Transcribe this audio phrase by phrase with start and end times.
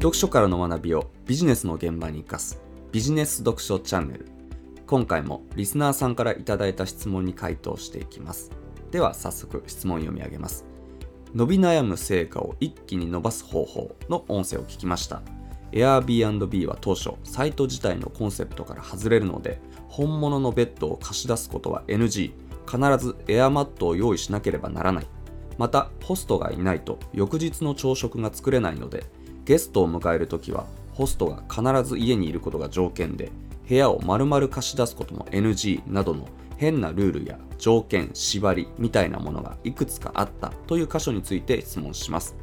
[0.00, 2.58] 読書からの学びをビジネスの現場に生かす
[2.90, 4.30] ビジネス読書チャンネル。
[4.86, 8.50] 今回もリスナーさんからいただいた質問に回答していきます。
[8.90, 10.64] では早速質問読み上げます。
[11.34, 15.20] 伸び悩む成果を一気に伸ばす方法の音声を聞きました。
[15.72, 22.32] Airbnb は当初サイト自体のコンセプトから外れるので本物のベッドを貸し出すことは NG
[22.66, 25.06] 必ずエアマットを用意しなければならない。
[25.58, 29.04] またホストがいないと翌日の朝食が作れないので
[29.50, 33.32] ゲストを迎えるときはホストが必ず家にいることが条件で
[33.68, 42.36] 部屋を丸々貸し出すことも NG などの変なルールや条件縛りみたいなものがいくつかあったという箇所について質問します。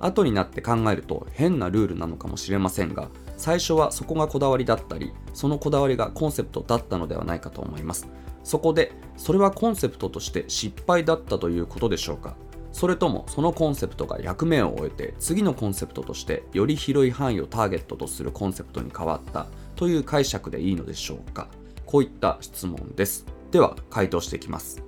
[0.00, 8.08] 後になって考えると変なルールなのかもしれませんが最初はそこがこだわりだったりそのこだわりがコンセプトだったのではないかと思います。
[8.42, 12.34] そこでそれはコンセプトとして失敗だったということでしょうか？
[12.76, 19.46] それともそのコンセプトが役目を終えて次のコンセプトとしてより広い範囲をターゲットとするコンセプトに変わった
[19.76, 21.48] という解釈でいいのでしょうか？
[21.86, 23.24] こういった質問です。
[23.50, 24.82] では回答していきます。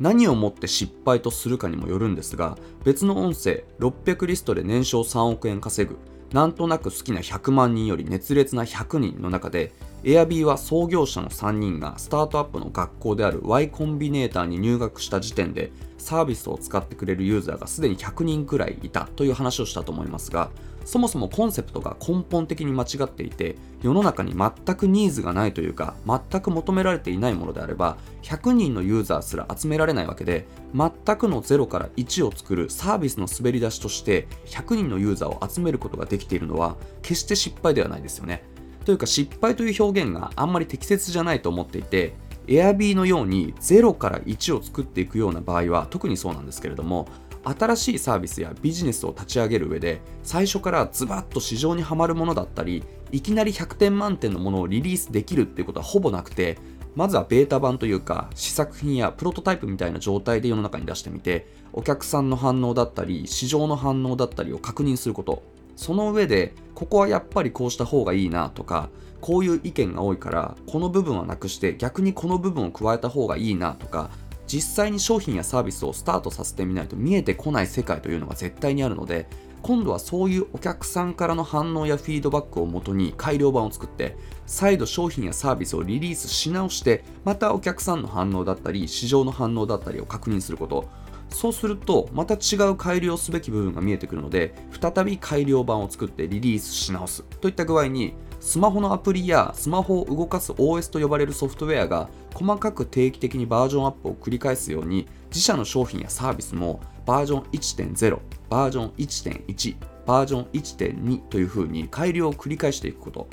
[0.00, 5.98] 何をもって失敗とするかにもよるんですが別の音声600リストで年商3億円稼ぐ
[6.32, 15.70] なんとなく好きな100万人より熱烈な100人の中で Airb は創業者の3人がスタートアップの学校である Y コンビネーターに入学した時点で
[16.00, 20.50] サービスを使ってくれるユーザーがすでに100人くらいいたという話をしたと思いますが
[20.84, 38.42] そもそもコンセプトが根本的に間違っていて世の中に全くニーズがないというか全く求められていないものであれば100人のユーザーすら集められないわけで全くの0から1を作るサービスの滑り出しとして100人のユーザーを集めることができているのは決して失敗ではないですよね。
[38.84, 42.14] というか失敗という表現があんまり適切じゃないと思っていて
[42.50, 47.06] Airb のように0から1を作っていくような場合は特にそうなんですけれども
[47.44, 56.58] 新しいサービスやビジネスを立ち上げる上で最初からズバッと市場にはまるものだったりいきなり100点満点のものをリリースできるっていうことはほぼなくて
[56.96, 65.42] まずはベータ版というか試作品やプロトタイプみたいな状態で世の中に出してみてお客さんの反応だったり市場の反応だったりを確認すること。
[65.76, 74.10] その上でここはやっぱりこうした方がいいなとかこういう意見が多いからこの部分はなくして逆にこの部分を加えた方がいいなとか
[74.46, 79.28] 実際に商品やサービスをスタートさせてみないと見えてこない世界というのが絶対にあるので
[79.62, 84.16] 今度はそういうお客さんからの反応やフィードバックをもとに改良版を作って
[84.46, 90.88] 再度商品やサービスをリリースし直してまたお客さんの反応だったり市場の反応だったりを確認すること。
[91.30, 108.18] そうするとまた違う改良すべき部分が見えてくるので再び改良版を作ってリリースし直すといった具合にスマホのアプリやスマホを動かす OS と呼ばれるソフトウェアが細かく定期的にバージョンアップを繰り返すように自社の商品やサービスもバージョン1.0
[108.48, 109.76] バージョン1.1
[110.06, 113.28] バージョン1.2というふうに改良を繰り返していくこと。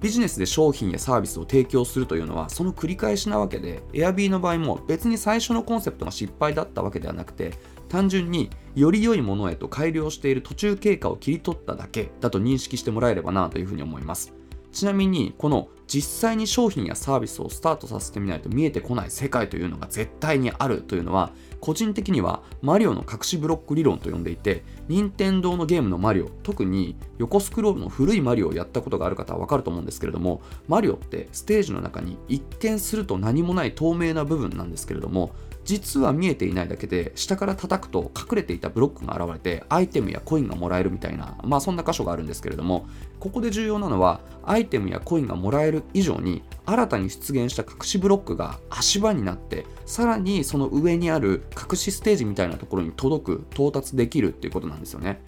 [0.00, 7.52] ビジネスで商品やサービスを提供するというのはその繰り返しなわけで Airb の場合も別に最初のコンセプトが失敗だったわけではなくて
[7.88, 14.32] 単純により良いものへと改良している途中経過を切り取っただけだと認識してもらえればなというふうに思います。
[14.72, 35.32] ちなみにこの実際に商品やサービスをスタートさせてみないと見えてこない世界というのが絶対にあるというのは個人的にはマリオの隠しブロック理論と呼んでいて任天堂のゲームのマリオ特に横スクロールの古いマリオをやったことがある方はわかると思うんですけれどもマリオってステージの中に一見すると何もない透明な部分なんですけれども
[35.70, 42.88] 実は見えていないだけで下から叩くと隠れていたブロックが現れてアイテムやコインがもらえるみたいなまあそんな箇所があるんですけれども
[43.20, 55.20] ここで重要なのはアイテムやコインがもらえる以上に新たに出現した隠しブロックが足場になってさらにその上にある隠しステージみたいなところに届く到達できるっていうことなんですよね。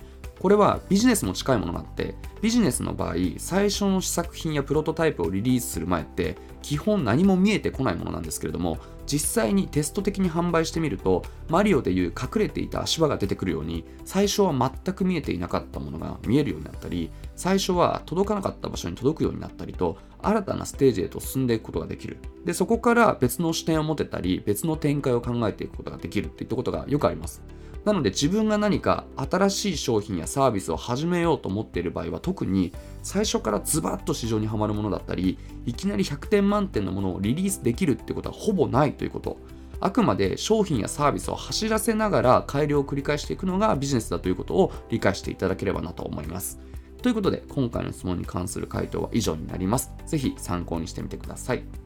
[0.42, 22.18] これはビジネスも近いものがあってビジネスの場合最初の試作品やプロトタイプをリリースする前って基本何も見えてこないものなんですけれども実際にテスト的に販売してみるとマリオでいう隠れていた足場が出てくるように最初は全く見えていなかったものが見えるようになったり最初は届かなかった場所に届くようになったりと新たなステージへと進んでいくことができる。
[22.44, 27.42] でそこから別の視点を持てたり別の展開を考えていくことができるっていったことがよくあります。
[27.84, 39.38] なので自分が何か新しい商品やサービスを始めようと思っている場合は特に最初からズバッと市場にはまるものだったりいきなり100点満点のものをリリースできるってことはほぼないということ。
[39.84, 46.60] あくまで商品やサービスを走らせながら改良を繰り返していくのがビジネスだということを理解していただければなと思います。
[47.02, 49.90] ということで今回の質問に関する回答は以上になります。
[50.06, 51.81] ぜひ参考にしてみてください。